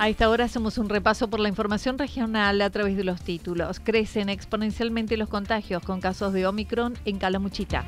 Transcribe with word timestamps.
A 0.00 0.08
esta 0.08 0.30
hora 0.30 0.46
hacemos 0.46 0.78
un 0.78 0.88
repaso 0.88 1.28
por 1.28 1.40
la 1.40 1.50
información 1.50 1.98
regional 1.98 2.62
a 2.62 2.70
través 2.70 2.96
de 2.96 3.04
los 3.04 3.20
títulos. 3.20 3.80
Crecen 3.80 4.30
exponencialmente 4.30 5.18
los 5.18 5.28
contagios 5.28 5.82
con 5.82 6.00
casos 6.00 6.32
de 6.32 6.46
Omicron 6.46 6.94
en 7.04 7.18
Calamuchita. 7.18 7.84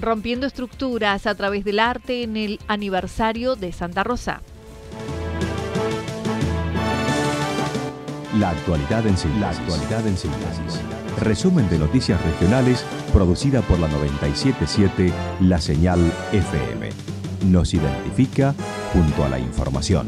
Rompiendo 0.00 0.46
estructuras 0.46 1.26
a 1.26 1.34
través 1.34 1.64
del 1.64 1.80
arte 1.80 2.22
en 2.22 2.36
el 2.36 2.60
aniversario 2.68 3.56
de 3.56 3.72
Santa 3.72 4.04
Rosa. 4.04 4.42
La 8.38 8.50
actualidad 8.50 9.04
en 9.08 9.16
síntesis. 9.16 9.40
La 9.40 9.50
actualidad 9.50 10.06
en 10.06 10.16
síntesis. 10.16 10.80
Resumen 11.18 11.68
de 11.68 11.80
noticias 11.80 12.22
regionales 12.22 12.84
producida 13.12 13.60
por 13.62 13.80
la 13.80 13.88
977 13.88 15.12
La 15.40 15.60
Señal 15.60 15.98
FM. 16.32 16.90
Nos 17.46 17.74
identifica 17.74 18.54
junto 18.92 19.24
a 19.24 19.30
la 19.30 19.40
información. 19.40 20.06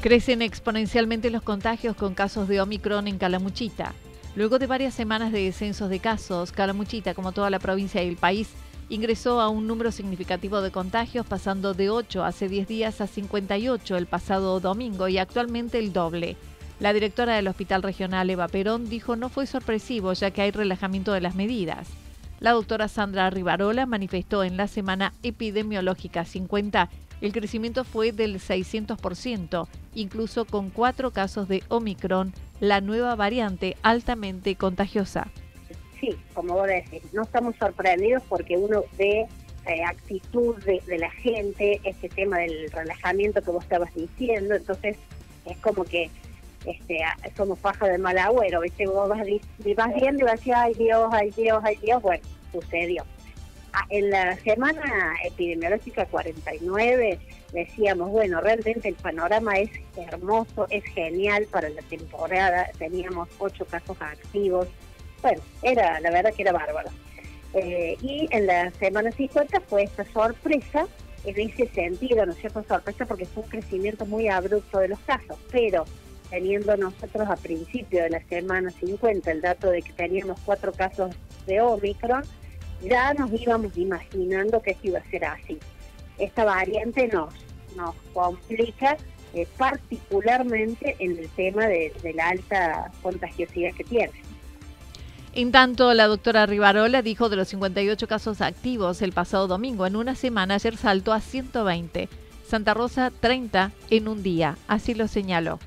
Crecen 0.00 0.40
exponencialmente 0.40 1.28
los 1.28 1.42
contagios 1.42 1.94
con 1.96 2.14
casos 2.14 2.48
de 2.48 2.62
Omicron 2.62 3.08
en 3.08 3.18
Calamuchita. 3.18 3.92
Luego 4.34 4.58
de 4.58 4.66
varias 4.66 4.94
semanas 4.94 5.32
de 5.32 5.44
descensos 5.44 5.90
de 5.90 5.98
casos, 5.98 6.50
Calamuchita, 6.52 7.12
como 7.12 7.32
toda 7.32 7.50
la 7.50 7.58
provincia 7.58 8.02
y 8.02 8.08
el 8.08 8.16
país, 8.16 8.48
ingresó 8.90 9.40
a 9.40 9.48
un 9.48 9.66
número 9.66 9.92
significativo 9.92 10.60
de 10.60 10.72
contagios, 10.72 11.24
pasando 11.24 11.72
de 11.72 11.88
8 11.88 12.24
hace 12.24 12.48
10 12.48 12.68
días 12.68 13.00
a 13.00 13.06
58 13.06 13.96
el 13.96 14.06
pasado 14.06 14.60
domingo 14.60 15.08
y 15.08 15.16
actualmente 15.16 15.78
el 15.78 15.92
doble. 15.92 16.36
La 16.80 16.92
directora 16.92 17.36
del 17.36 17.48
Hospital 17.48 17.82
Regional 17.82 18.28
Eva 18.28 18.48
Perón 18.48 18.90
dijo 18.90 19.14
no 19.14 19.28
fue 19.28 19.46
sorpresivo 19.46 20.12
ya 20.12 20.32
que 20.32 20.42
hay 20.42 20.50
relajamiento 20.50 21.12
de 21.12 21.20
las 21.20 21.36
medidas. 21.36 21.88
La 22.40 22.52
doctora 22.52 22.88
Sandra 22.88 23.30
Rivarola 23.30 23.86
manifestó 23.86 24.42
en 24.42 24.56
la 24.56 24.66
semana 24.66 25.12
epidemiológica 25.22 26.24
50 26.24 26.90
el 27.20 27.32
crecimiento 27.32 27.84
fue 27.84 28.12
del 28.12 28.40
600%, 28.40 29.68
incluso 29.94 30.46
con 30.46 30.70
cuatro 30.70 31.10
casos 31.10 31.48
de 31.48 31.62
Omicron, 31.68 32.32
la 32.60 32.80
nueva 32.80 33.14
variante 33.14 33.76
altamente 33.82 34.56
contagiosa 34.56 35.30
sí, 36.00 36.16
como 36.34 36.54
vos 36.54 36.66
decís, 36.66 37.02
no 37.12 37.22
estamos 37.22 37.54
sorprendidos 37.56 38.22
porque 38.28 38.56
uno 38.56 38.84
ve 38.98 39.26
eh, 39.66 39.84
actitud 39.84 40.56
de, 40.64 40.98
la 40.98 41.10
gente, 41.10 41.80
este 41.84 42.08
tema 42.08 42.38
del 42.38 42.70
relajamiento 42.70 43.42
que 43.42 43.50
vos 43.50 43.62
estabas 43.62 43.94
diciendo, 43.94 44.54
entonces 44.54 44.96
es 45.44 45.56
como 45.58 45.84
que 45.84 46.10
este 46.64 46.98
somos 47.36 47.58
paja 47.58 47.86
de 47.86 47.98
mal 47.98 48.16
agüero, 48.18 48.60
¿viste? 48.60 48.86
Vos 48.86 49.08
vas, 49.08 49.20
vas 49.76 49.94
viendo 49.94 50.20
y 50.20 50.24
vas 50.24 50.48
a 50.48 50.62
ay 50.62 50.74
Dios, 50.74 51.08
ay 51.12 51.30
Dios, 51.36 51.62
ay 51.64 51.76
Dios, 51.76 52.02
bueno, 52.02 52.22
sucedió. 52.52 53.04
Ah, 53.72 53.84
en 53.90 54.10
la 54.10 54.36
semana 54.38 55.14
epidemiológica 55.24 56.06
49 56.06 57.18
decíamos, 57.52 58.10
bueno, 58.10 58.40
realmente 58.40 58.88
el 58.88 58.96
panorama 58.96 59.58
es 59.58 59.70
hermoso, 59.96 60.66
es 60.70 60.84
genial 60.84 61.46
para 61.50 61.68
la 61.68 61.82
temporada, 61.82 62.68
teníamos 62.78 63.28
ocho 63.38 63.64
casos 63.66 63.96
activos, 64.00 64.66
bueno, 65.22 65.42
era, 65.62 66.00
la 66.00 66.10
verdad 66.10 66.32
que 66.34 66.42
era 66.42 66.52
bárbaro. 66.52 66.90
Eh, 67.54 67.96
y 68.00 68.28
en 68.30 68.46
la 68.46 68.70
semana 68.72 69.10
50 69.10 69.60
fue 69.62 69.84
esta 69.84 70.04
sorpresa, 70.12 70.86
en 71.24 71.38
ese 71.38 71.66
sentido, 71.68 72.24
¿no 72.24 72.32
es 72.32 72.38
cierto? 72.38 72.64
Sorpresa 72.66 73.04
porque 73.06 73.26
fue 73.26 73.42
un 73.42 73.50
crecimiento 73.50 74.06
muy 74.06 74.28
abrupto 74.28 74.78
de 74.78 74.88
los 74.88 74.98
casos, 75.00 75.36
pero 75.50 75.84
teniendo 76.30 76.76
nosotros 76.76 77.28
a 77.28 77.36
principio 77.36 78.04
de 78.04 78.10
la 78.10 78.22
semana 78.28 78.70
50 78.70 79.30
el 79.30 79.40
dato 79.40 79.68
de 79.70 79.82
que 79.82 79.92
teníamos 79.92 80.38
cuatro 80.44 80.72
casos 80.72 81.14
de 81.46 81.60
Omicron, 81.60 82.22
ya 82.82 83.12
nos 83.14 83.30
íbamos 83.32 83.76
imaginando 83.76 84.62
que 84.62 84.70
esto 84.70 84.86
iba 84.86 85.00
a 85.00 85.10
ser 85.10 85.24
así. 85.24 85.58
Esta 86.18 86.44
variante 86.44 87.08
nos, 87.08 87.34
nos 87.76 87.94
complica 88.14 88.96
eh, 89.34 89.46
particularmente 89.58 90.96
en 90.98 91.18
el 91.18 91.28
tema 91.30 91.66
de 91.66 91.92
la 92.14 92.28
alta 92.28 92.90
contagiosidad 93.02 93.74
que 93.74 93.84
tiene. 93.84 94.12
En 95.32 95.52
tanto, 95.52 95.94
la 95.94 96.08
doctora 96.08 96.44
Rivarola 96.46 97.02
dijo 97.02 97.28
de 97.28 97.36
los 97.36 97.48
58 97.48 98.08
casos 98.08 98.40
activos 98.40 99.00
el 99.00 99.12
pasado 99.12 99.46
domingo, 99.46 99.86
en 99.86 99.94
una 99.94 100.16
semana 100.16 100.54
ayer 100.54 100.76
saltó 100.76 101.12
a 101.12 101.20
120. 101.20 102.08
Santa 102.44 102.74
Rosa 102.74 103.12
30 103.20 103.70
en 103.90 104.08
un 104.08 104.24
día, 104.24 104.56
así 104.66 104.92
lo 104.92 105.06
señaló. 105.06 105.60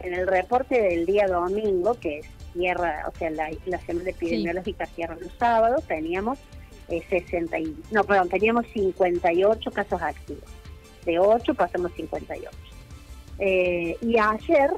En 0.00 0.14
el 0.14 0.26
reporte 0.26 0.80
del 0.82 1.06
día 1.06 1.28
domingo, 1.28 1.94
que 2.00 2.22
cierra, 2.52 3.04
o 3.06 3.16
sea, 3.16 3.30
la, 3.30 3.78
semana 3.86 4.10
epidemiológica 4.10 4.86
cierra 4.86 5.16
los 5.20 5.32
sábados, 5.38 5.84
teníamos 5.84 6.38
60 6.88 7.56
eh, 7.56 7.72
no, 7.92 8.04
perdón, 8.04 8.28
teníamos 8.28 8.66
58 8.72 9.70
casos 9.70 10.02
activos. 10.02 10.44
De 11.06 11.20
8 11.20 11.54
pasamos 11.54 11.92
58. 11.94 12.50
Eh, 13.38 13.96
y 14.00 14.18
ayer 14.18 14.70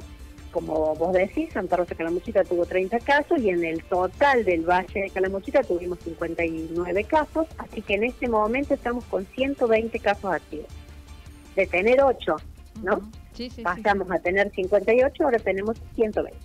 como 0.51 0.95
vos 0.95 1.13
decís, 1.13 1.51
Santa 1.53 1.77
Rosa 1.77 1.89
de 1.89 1.95
Calamuchita 1.95 2.43
tuvo 2.43 2.65
30 2.65 2.99
casos 2.99 3.39
y 3.39 3.49
en 3.49 3.63
el 3.63 3.83
total 3.83 4.43
del 4.45 4.67
Valle 4.67 5.01
de 5.01 5.09
Calamuchita 5.09 5.61
tuvimos 5.63 5.99
59 5.99 7.03
casos, 7.03 7.47
así 7.57 7.81
que 7.81 7.95
en 7.95 8.03
este 8.05 8.27
momento 8.27 8.73
estamos 8.73 9.03
con 9.05 9.25
120 9.25 9.99
casos 9.99 10.31
activos. 10.31 10.67
De 11.55 11.67
tener 11.67 12.01
8, 12.01 12.35
¿no? 12.83 13.11
Pasamos 13.63 14.09
a 14.11 14.19
tener 14.19 14.51
58, 14.51 15.23
ahora 15.23 15.39
tenemos 15.39 15.77
120. 15.95 16.37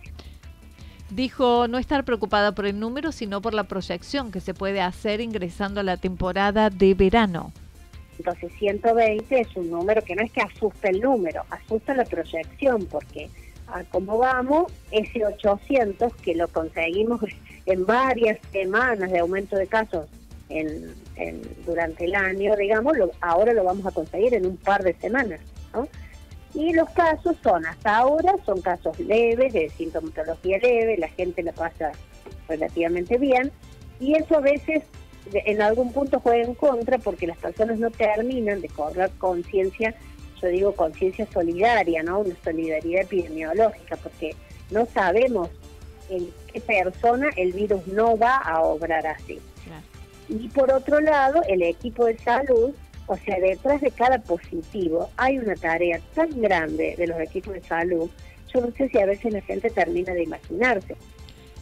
Dijo 1.10 1.68
no 1.68 1.78
estar 1.78 2.04
preocupada 2.04 2.54
por 2.54 2.66
el 2.66 2.78
número, 2.78 3.12
sino 3.12 3.42
por 3.42 3.54
la 3.54 3.64
proyección 3.64 4.32
que 4.32 4.40
se 4.40 4.54
puede 4.54 4.80
hacer 4.80 5.20
ingresando 5.20 5.80
a 5.80 5.82
la 5.82 5.98
temporada 5.98 6.70
de 6.70 6.94
verano. 6.94 7.52
Entonces 8.18 8.52
120 8.58 9.40
es 9.40 9.56
un 9.56 9.70
número 9.70 10.02
que 10.02 10.14
no 10.14 10.22
es 10.22 10.32
que 10.32 10.40
asusta 10.40 10.88
el 10.88 11.00
número, 11.00 11.44
asusta 11.50 11.94
la 11.94 12.04
proyección, 12.04 12.86
porque 12.86 13.28
a 13.72 13.84
cómo 13.84 14.18
vamos, 14.18 14.72
ese 14.90 15.24
800 15.24 16.14
que 16.16 16.34
lo 16.34 16.48
conseguimos 16.48 17.20
en 17.66 17.86
varias 17.86 18.38
semanas 18.52 19.10
de 19.10 19.18
aumento 19.18 19.56
de 19.56 19.66
casos 19.66 20.06
en, 20.48 20.94
durante 21.64 22.04
el 22.04 22.14
año, 22.14 22.54
digamos, 22.56 22.96
ahora 23.20 23.52
lo 23.52 23.64
vamos 23.64 23.86
a 23.86 23.90
conseguir 23.90 24.34
en 24.34 24.46
un 24.46 24.56
par 24.56 24.82
de 24.82 24.94
semanas. 24.94 25.40
Y 26.54 26.74
los 26.74 26.90
casos 26.90 27.36
son, 27.42 27.64
hasta 27.64 27.96
ahora, 27.96 28.34
son 28.44 28.60
casos 28.60 28.98
leves, 29.00 29.54
de 29.54 29.70
sintomatología 29.70 30.58
leve, 30.58 30.98
la 30.98 31.08
gente 31.08 31.42
la 31.42 31.52
pasa 31.52 31.92
relativamente 32.48 33.16
bien. 33.16 33.50
Y 33.98 34.14
eso 34.16 34.36
a 34.36 34.40
veces 34.40 34.82
en 35.32 35.62
algún 35.62 35.92
punto 35.92 36.20
juega 36.20 36.44
en 36.44 36.54
contra 36.54 36.98
porque 36.98 37.26
las 37.26 37.38
personas 37.38 37.78
no 37.78 37.90
terminan 37.90 38.60
de 38.60 38.68
cobrar 38.68 39.10
conciencia, 39.18 39.94
yo 40.42 40.48
digo 40.48 40.74
conciencia 40.74 41.26
solidaria, 41.32 42.02
¿no? 42.02 42.20
Una 42.20 42.34
solidaridad 42.44 43.02
epidemiológica, 43.02 43.96
porque 43.96 44.34
no 44.70 44.86
sabemos 44.86 45.48
en 46.10 46.28
qué 46.52 46.60
persona 46.60 47.30
el 47.36 47.52
virus 47.52 47.86
no 47.86 48.16
va 48.16 48.36
a 48.36 48.62
obrar 48.62 49.06
así. 49.06 49.38
Y 50.28 50.48
por 50.48 50.72
otro 50.72 51.00
lado, 51.00 51.42
el 51.48 51.62
equipo 51.62 52.06
de 52.06 52.18
salud, 52.18 52.72
o 53.06 53.16
sea, 53.16 53.38
detrás 53.38 53.80
de 53.80 53.90
cada 53.90 54.18
positivo 54.18 55.10
hay 55.16 55.38
una 55.38 55.54
tarea 55.54 56.00
tan 56.14 56.30
grande 56.40 56.94
de 56.96 57.06
los 57.06 57.20
equipos 57.20 57.54
de 57.54 57.62
salud, 57.62 58.10
yo 58.52 58.60
no 58.60 58.70
sé 58.72 58.88
si 58.88 58.98
a 58.98 59.06
veces 59.06 59.32
la 59.32 59.40
gente 59.42 59.70
termina 59.70 60.12
de 60.12 60.24
imaginarse. 60.24 60.96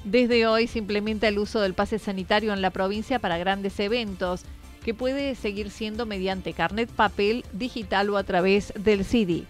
Desde 0.04 0.46
hoy 0.46 0.66
se 0.66 0.78
implementa 0.78 1.28
el 1.28 1.38
uso 1.38 1.60
del 1.60 1.74
pase 1.74 1.98
sanitario 1.98 2.52
en 2.52 2.62
la 2.62 2.70
provincia 2.70 3.18
para 3.18 3.38
grandes 3.38 3.78
eventos, 3.80 4.44
que 4.84 4.94
puede 4.94 5.34
seguir 5.34 5.70
siendo 5.70 6.06
mediante 6.06 6.52
carnet 6.52 6.90
papel, 6.90 7.44
digital 7.52 8.10
o 8.10 8.16
a 8.16 8.24
través 8.24 8.72
del 8.76 9.04
CD. 9.04 9.44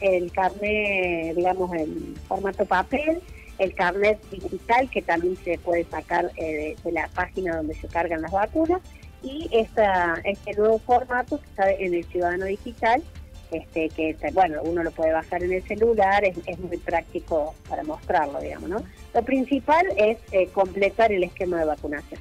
el 0.00 0.32
carnet, 0.32 1.34
digamos, 1.36 1.72
en 1.74 2.14
formato 2.28 2.64
papel, 2.64 3.20
el 3.58 3.74
carnet 3.74 4.18
digital 4.30 4.90
que 4.90 5.02
también 5.02 5.36
se 5.44 5.58
puede 5.58 5.84
sacar 5.84 6.30
eh, 6.36 6.76
de, 6.82 6.92
la 6.92 7.08
página 7.08 7.56
donde 7.56 7.74
se 7.74 7.86
cargan 7.88 8.22
las 8.22 8.32
vacunas 8.32 8.80
y 9.22 9.48
esta, 9.52 10.20
este 10.24 10.54
nuevo 10.54 10.78
formato 10.80 11.40
que 11.40 11.46
está 11.46 11.70
en 11.70 11.94
el 11.94 12.04
Ciudadano 12.04 12.44
Digital, 12.44 13.02
este, 13.50 13.88
que 13.88 14.16
bueno, 14.32 14.60
uno 14.64 14.82
lo 14.82 14.90
puede 14.90 15.12
bajar 15.12 15.42
en 15.42 15.52
el 15.52 15.62
celular, 15.62 16.24
es, 16.24 16.36
es 16.46 16.58
muy 16.58 16.76
práctico 16.76 17.54
para 17.68 17.84
mostrarlo, 17.84 18.40
digamos, 18.40 18.68
¿no? 18.68 18.82
Lo 19.14 19.22
principal 19.22 19.86
es 19.96 20.18
eh, 20.32 20.48
completar 20.48 21.12
el 21.12 21.24
esquema 21.24 21.58
de 21.60 21.64
vacunación, 21.66 22.20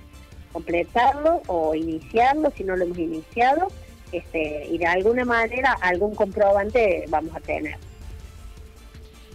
completarlo 0.54 1.42
o 1.48 1.76
iniciarlo 1.76 2.52
si 2.56 2.64
no 2.64 2.76
lo 2.76 2.86
hemos 2.86 2.98
iniciado, 2.98 3.68
este, 4.12 4.68
y 4.68 4.78
de 4.78 4.86
alguna 4.86 5.26
manera 5.26 5.76
algún 5.82 6.16
comprobante 6.16 7.06
vamos 7.10 7.36
a 7.36 7.40
tener. 7.40 7.78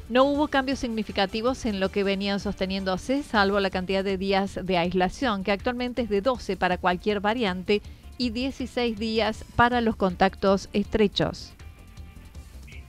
No 0.09 0.25
hubo 0.25 0.49
cambios 0.49 0.79
significativos 0.79 1.67
en 1.67 1.81
lo 1.81 1.91
que 1.91 2.03
venían 2.03 2.41
sosteniéndose, 2.41 3.23
salvo 3.23 3.61
la 3.61 3.69
cantidad 3.69 4.03
de 4.03 4.17
días 4.17 4.59
de 4.63 4.79
aislación, 4.79 5.45
que 5.45 5.53
actualmente 5.53 6.03
es 6.03 6.09
de 6.09 6.23
12 6.23 6.57
para 6.57 6.79
cualquier 6.79 7.21
variante 7.21 7.83
y 8.17 8.31
16 8.31 8.99
días 8.99 9.45
para 9.55 9.83
los 9.83 9.97
contactos 9.97 10.71
estrechos. 10.73 11.53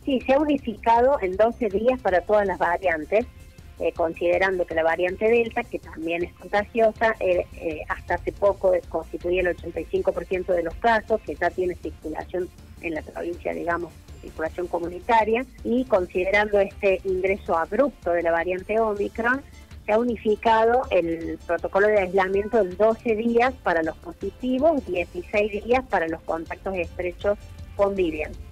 Sí, 0.06 0.22
se 0.22 0.34
ha 0.34 0.40
unificado 0.40 1.18
en 1.22 1.36
12 1.36 1.68
días 1.70 2.00
para 2.02 2.22
todas 2.22 2.48
las 2.48 2.58
variantes 2.58 3.26
eh, 3.80 3.94
considerando 3.94 4.66
que 4.66 4.76
la 4.76 4.84
variante 4.84 5.30
Delta, 5.30 5.64
que 5.64 5.80
también 5.80 6.24
es 6.24 6.34
contagiosa, 6.34 7.16
eh, 7.22 7.46
eh, 7.54 7.82
hasta 7.88 8.16
hace 8.16 8.34
poco 8.34 8.74
constituía 8.90 9.42
el 9.42 9.56
85% 9.56 10.54
de 10.54 10.64
los 10.64 10.76
casos, 10.76 11.22
que 11.22 11.36
ya 11.36 11.50
tiene 11.50 11.76
circulación 11.76 12.50
en 12.82 12.96
la 12.96 13.02
provincia, 13.02 13.54
digamos, 13.54 13.94
circulación 14.22 14.68
comunitaria, 14.68 15.46
y 15.64 15.86
considerando 15.86 16.60
este 16.60 17.00
ingreso 17.06 17.58
abrupto 17.58 18.12
de 18.12 18.22
la 18.22 18.32
variante 18.32 18.80
Omicron, 18.82 19.42
se 19.86 19.94
ha 19.94 19.98
unificado 20.00 20.82
el 20.92 21.40
protocolo 21.48 21.88
de 21.88 22.00
aislamiento 22.00 22.60
en 22.60 22.76
12 22.76 23.16
días 23.16 23.54
para 23.64 23.82
los 23.82 23.96
positivos, 23.98 24.86
16 24.88 25.64
días 25.64 25.86
para 25.90 26.10
los 26.10 26.22
contactos 26.24 26.76
estrechos 26.76 27.38
convivientes. 27.78 28.49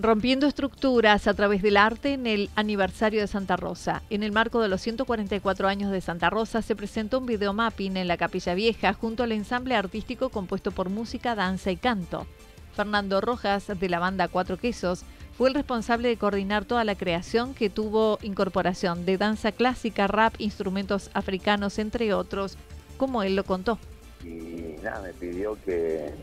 Rompiendo 0.00 0.46
estructuras 0.46 1.26
a 1.26 1.34
través 1.34 1.60
del 1.60 1.76
arte 1.76 2.12
en 2.12 2.28
el 2.28 2.50
aniversario 2.54 3.20
de 3.20 3.26
Santa 3.26 3.56
Rosa. 3.56 4.04
En 4.10 4.22
el 4.22 4.30
marco 4.30 4.60
de 4.60 4.68
los 4.68 4.80
144 4.80 5.66
años 5.66 5.90
de 5.90 6.00
Santa 6.00 6.30
Rosa 6.30 6.62
se 6.62 6.76
presentó 6.76 7.18
un 7.18 7.26
videomapping 7.26 7.96
en 7.96 8.06
la 8.06 8.16
Capilla 8.16 8.54
Vieja 8.54 8.92
junto 8.92 9.24
al 9.24 9.32
ensamble 9.32 9.74
artístico 9.74 10.28
compuesto 10.28 10.70
por 10.70 10.88
música, 10.88 11.34
danza 11.34 11.72
y 11.72 11.76
canto. 11.76 12.28
Fernando 12.76 13.20
Rojas, 13.20 13.66
de 13.66 13.88
la 13.88 13.98
banda 13.98 14.28
Cuatro 14.28 14.56
Quesos, 14.56 15.02
fue 15.36 15.48
el 15.48 15.56
responsable 15.56 16.06
de 16.06 16.16
coordinar 16.16 16.64
toda 16.64 16.84
la 16.84 16.94
creación 16.94 17.52
que 17.52 17.68
tuvo 17.68 18.20
incorporación 18.22 19.04
de 19.04 19.18
danza 19.18 19.50
clásica, 19.50 20.06
rap, 20.06 20.32
instrumentos 20.38 21.10
africanos, 21.12 21.76
entre 21.80 22.14
otros, 22.14 22.56
como 22.98 23.24
él 23.24 23.34
lo 23.34 23.42
contó. 23.42 23.80
Y 24.22 24.76
nada, 24.80 25.02
me 25.02 25.12
pidió 25.12 25.58
que 25.64 26.14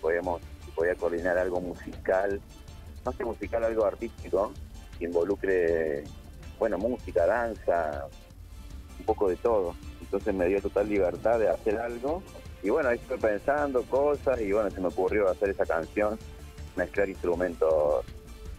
podíamos, 0.00 0.40
podía 0.74 0.94
coordinar 0.94 1.36
algo 1.36 1.60
musical 1.60 2.40
más 3.04 3.14
que 3.16 3.24
musical, 3.24 3.64
algo 3.64 3.84
artístico, 3.84 4.52
que 4.98 5.04
involucre, 5.06 6.04
bueno, 6.58 6.78
música, 6.78 7.26
danza, 7.26 8.06
un 8.98 9.04
poco 9.04 9.28
de 9.28 9.36
todo. 9.36 9.74
Entonces 10.00 10.34
me 10.34 10.46
dio 10.46 10.60
total 10.60 10.88
libertad 10.88 11.38
de 11.38 11.48
hacer 11.48 11.78
algo. 11.78 12.22
Y 12.62 12.70
bueno, 12.70 12.90
ahí 12.90 12.98
estoy 12.98 13.18
pensando 13.18 13.82
cosas 13.84 14.40
y 14.40 14.52
bueno, 14.52 14.70
se 14.70 14.80
me 14.80 14.88
ocurrió 14.88 15.28
hacer 15.30 15.50
esa 15.50 15.64
canción, 15.64 16.18
mezclar 16.76 17.08
instrumentos 17.08 18.04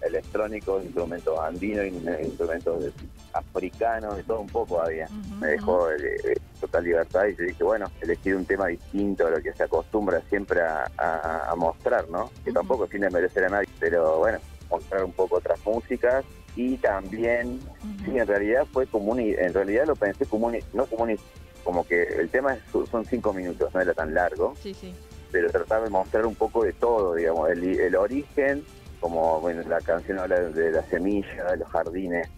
electrónicos, 0.01 0.83
instrumentos 0.83 1.39
andinos, 1.39 1.85
instrumentos 1.85 2.91
africanos, 3.33 4.17
de 4.17 4.23
todo 4.23 4.41
un 4.41 4.47
poco 4.47 4.81
había. 4.81 5.07
Me 5.39 5.47
dejó 5.47 5.91
eh, 5.91 6.17
eh, 6.23 6.35
total 6.59 6.83
libertad 6.83 7.25
y 7.27 7.35
yo 7.35 7.43
dije, 7.43 7.63
bueno, 7.63 7.85
elegir 8.01 8.35
un 8.35 8.45
tema 8.45 8.67
distinto 8.67 9.27
a 9.27 9.31
lo 9.31 9.41
que 9.41 9.53
se 9.53 9.63
acostumbra 9.63 10.21
siempre 10.29 10.61
a, 10.61 11.53
mostrar, 11.55 12.09
¿no? 12.09 12.31
Que 12.43 12.51
tampoco 12.51 12.87
tiene 12.87 13.09
merecer 13.09 13.45
a 13.45 13.49
nadie, 13.49 13.67
pero 13.81 14.19
bueno, 14.19 14.37
mostrar 14.69 15.03
un 15.03 15.11
poco 15.11 15.37
otras 15.37 15.59
músicas 15.65 16.23
y 16.55 16.77
también, 16.77 17.59
sí, 18.05 18.17
en 18.17 18.27
realidad 18.27 18.65
fue 18.71 18.85
como 18.85 19.11
un, 19.11 19.19
en 19.19 19.53
realidad 19.53 19.85
lo 19.87 19.95
pensé 19.95 20.25
como 20.25 20.47
un, 20.47 20.59
no 20.73 20.85
como 20.85 21.03
un, 21.03 21.17
como 21.63 21.85
que 21.85 22.03
el 22.03 22.29
tema 22.29 22.57
son 22.89 23.05
cinco 23.05 23.33
minutos, 23.33 23.73
no 23.73 23.81
era 23.81 23.93
tan 23.93 24.13
largo, 24.13 24.53
sí, 24.61 24.73
sí. 24.73 24.93
pero 25.31 25.49
trataba 25.49 25.85
de 25.85 25.89
mostrar 25.89 26.25
un 26.25 26.35
poco 26.35 26.63
de 26.63 26.73
todo, 26.73 27.15
digamos, 27.15 27.49
el, 27.49 27.63
el 27.63 27.95
origen, 27.95 28.63
como 28.99 29.41
bueno, 29.41 29.63
la 29.67 29.81
canción 29.81 30.19
habla 30.19 30.39
de 30.39 30.71
la 30.71 30.83
semilla, 30.83 31.51
de 31.51 31.57
los 31.57 31.69
jardines, 31.69 32.29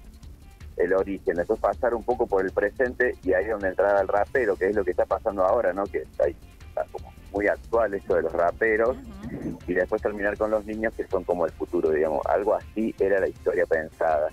el 0.77 0.93
origen, 0.93 1.35
después 1.35 1.59
pasar 1.59 1.93
un 1.93 2.03
poco 2.03 2.25
por 2.25 2.45
el 2.45 2.51
presente 2.51 3.15
y 3.23 3.33
ahí 3.33 3.43
es 3.43 3.51
donde 3.51 3.67
entraba 3.69 3.99
el 3.99 4.07
rapero, 4.07 4.55
que 4.55 4.69
es 4.69 4.75
lo 4.75 4.83
que 4.83 4.91
está 4.91 5.05
pasando 5.05 5.43
ahora, 5.43 5.73
¿no? 5.73 5.83
Que 5.85 5.99
está, 5.99 6.25
está 6.27 6.85
como 6.91 7.13
muy 7.31 7.47
actual 7.47 7.93
eso 7.93 8.15
de 8.15 8.21
los 8.23 8.31
raperos 8.31 8.95
y 9.67 9.73
después 9.73 10.01
terminar 10.01 10.37
con 10.37 10.51
los 10.51 10.65
niños 10.65 10.93
que 10.95 11.07
son 11.07 11.23
como 11.23 11.45
el 11.45 11.51
futuro, 11.51 11.89
digamos, 11.91 12.25
algo 12.27 12.55
así 12.55 12.93
era 12.99 13.19
la 13.19 13.27
historia 13.27 13.65
pensada. 13.65 14.29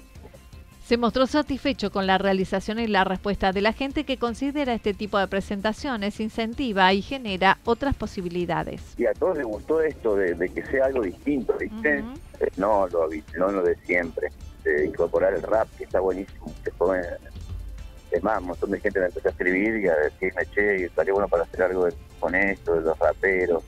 Se 0.85 0.97
mostró 0.97 1.29
satisfecho 1.29 1.93
con 1.93 2.09
la 2.09 2.19
realización 2.19 2.81
y 2.81 2.89
la 2.89 3.05
respuesta 3.05 3.53
de 3.53 3.61
la 3.61 3.73
gente 3.73 4.03
que 4.03 4.17
considera 4.17 4.75
este 4.75 4.93
tipo 4.93 5.19
de 5.19 5.29
presentaciones, 5.29 6.19
incentiva 6.19 6.93
y 6.93 7.01
genera 7.01 7.59
otras 7.65 7.95
posibilidades. 7.95 8.99
Y 8.99 9.07
a 9.07 9.13
todos 9.13 9.37
les 9.37 9.47
gustó 9.47 9.81
esto 9.83 10.17
de, 10.17 10.49
que 10.49 10.67
sea 10.67 10.87
algo 10.87 11.03
distinto, 11.03 11.55
¿viste? 11.59 11.99
Eh, 12.41 12.49
no, 12.57 12.89
lo, 12.89 13.09
no 13.39 13.53
lo 13.53 13.63
de 13.63 13.77
siempre 13.87 14.31
de 14.65 14.87
incorporar 14.87 15.35
el 15.35 15.43
rap, 15.43 15.69
que 15.79 15.85
está 15.85 16.01
buenísimo. 16.01 16.53
Después, 16.65 17.07
es 18.11 18.23
más, 18.23 18.41
un 18.41 18.49
montón 18.49 18.71
de 18.71 18.81
gente 18.81 19.01
me 19.01 19.07
empezó 19.07 19.29
a 19.29 19.31
escribir 19.31 19.77
y 19.77 19.89
a 19.89 19.95
decirme, 19.95 20.43
che, 20.47 20.85
estaría 20.87 21.13
bueno 21.13 21.29
para 21.29 21.45
hacer 21.45 21.63
algo 21.63 21.89
con 22.19 22.35
esto, 22.35 22.75
de 22.75 22.81
los 22.83 22.99
raperos. 22.99 23.63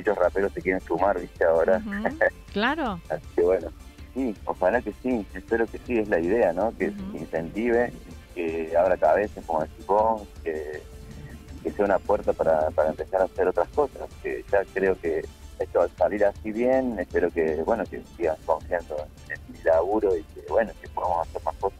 Muchos 0.00 0.16
raperos 0.16 0.52
se 0.54 0.62
quieren 0.62 0.80
sumar, 0.80 1.20
viste, 1.20 1.44
ahora. 1.44 1.82
claro. 2.54 2.98
Así 3.10 3.26
que 3.36 3.42
bueno, 3.42 3.68
sí, 4.14 4.34
ojalá 4.46 4.80
que 4.80 4.94
sí, 5.02 5.26
espero 5.34 5.66
que 5.66 5.78
sí, 5.86 5.98
es 5.98 6.08
la 6.08 6.18
idea, 6.18 6.54
¿no? 6.54 6.74
Que 6.78 6.86
incentive, 7.12 7.92
que 8.34 8.74
abra 8.78 8.96
cabezas, 8.96 9.44
como 9.44 9.60
decís 9.60 9.86
vos, 9.86 10.22
que, 10.42 10.82
que 11.62 11.70
sea 11.72 11.84
una 11.84 11.98
puerta 11.98 12.32
para, 12.32 12.70
para 12.70 12.88
empezar 12.88 13.20
a 13.20 13.24
hacer 13.24 13.46
otras 13.46 13.68
cosas, 13.68 14.08
que 14.22 14.42
ya 14.50 14.64
creo 14.72 14.98
que 14.98 15.22
esto 15.58 15.82
al 15.82 15.90
salir 15.90 16.24
así 16.24 16.50
bien, 16.50 16.98
espero 16.98 17.30
que, 17.30 17.56
bueno, 17.56 17.84
que 17.84 18.02
sigan 18.16 18.36
confiando 18.46 18.96
en 19.28 19.52
mi 19.52 19.62
laburo 19.62 20.16
y 20.16 20.22
que, 20.22 20.40
bueno, 20.48 20.72
que 20.80 20.88
podamos 20.88 21.28
hacer 21.28 21.42
más 21.44 21.56
cosas. 21.56 21.79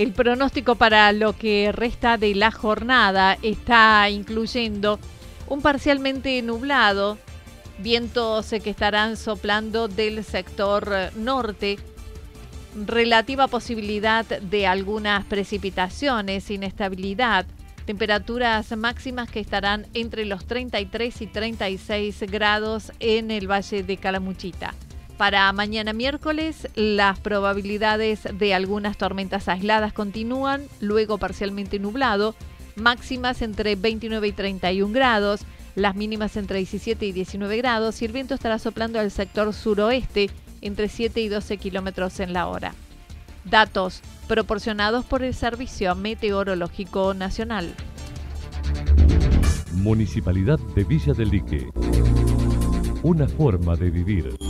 El 0.00 0.14
pronóstico 0.14 0.76
para 0.76 1.12
lo 1.12 1.36
que 1.36 1.72
resta 1.72 2.16
de 2.16 2.34
la 2.34 2.50
jornada 2.50 3.36
está 3.42 4.08
incluyendo 4.08 4.98
un 5.46 5.60
parcialmente 5.60 6.40
nublado, 6.40 7.18
vientos 7.80 8.48
que 8.48 8.70
estarán 8.70 9.18
soplando 9.18 9.88
del 9.88 10.24
sector 10.24 10.90
norte, 11.16 11.78
relativa 12.86 13.46
posibilidad 13.46 14.24
de 14.24 14.66
algunas 14.66 15.26
precipitaciones, 15.26 16.50
inestabilidad, 16.50 17.44
temperaturas 17.84 18.74
máximas 18.78 19.30
que 19.30 19.40
estarán 19.40 19.86
entre 19.92 20.24
los 20.24 20.46
33 20.46 21.20
y 21.20 21.26
36 21.26 22.22
grados 22.22 22.90
en 23.00 23.30
el 23.30 23.50
Valle 23.50 23.82
de 23.82 23.98
Calamuchita. 23.98 24.72
Para 25.20 25.52
mañana 25.52 25.92
miércoles, 25.92 26.66
las 26.76 27.20
probabilidades 27.20 28.20
de 28.32 28.54
algunas 28.54 28.96
tormentas 28.96 29.48
aisladas 29.48 29.92
continúan, 29.92 30.62
luego 30.80 31.18
parcialmente 31.18 31.78
nublado, 31.78 32.34
máximas 32.74 33.42
entre 33.42 33.76
29 33.76 34.28
y 34.28 34.32
31 34.32 34.94
grados, 34.94 35.42
las 35.74 35.94
mínimas 35.94 36.38
entre 36.38 36.56
17 36.56 37.04
y 37.04 37.12
19 37.12 37.58
grados 37.58 38.00
y 38.00 38.06
el 38.06 38.12
viento 38.12 38.32
estará 38.32 38.58
soplando 38.58 38.98
al 38.98 39.10
sector 39.10 39.52
suroeste 39.52 40.30
entre 40.62 40.88
7 40.88 41.20
y 41.20 41.28
12 41.28 41.58
kilómetros 41.58 42.18
en 42.20 42.32
la 42.32 42.46
hora. 42.46 42.72
Datos 43.44 44.00
proporcionados 44.26 45.04
por 45.04 45.22
el 45.22 45.34
Servicio 45.34 45.94
Meteorológico 45.96 47.12
Nacional. 47.12 47.74
Municipalidad 49.74 50.58
de 50.74 50.84
Villa 50.84 51.12
del 51.12 51.28
Lique. 51.28 51.68
Una 53.02 53.28
forma 53.28 53.76
de 53.76 53.90
vivir. 53.90 54.49